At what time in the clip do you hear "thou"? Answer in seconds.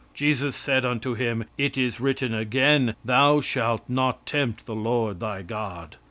3.05-3.39